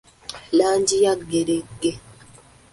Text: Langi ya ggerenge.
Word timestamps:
Langi 0.57 0.95
ya 1.03 1.13
ggerenge. 1.19 1.91